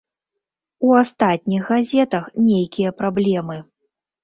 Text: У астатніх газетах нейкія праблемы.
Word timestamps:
У 0.87 0.95
астатніх 1.01 1.69
газетах 1.75 2.23
нейкія 2.49 2.97
праблемы. 3.05 3.63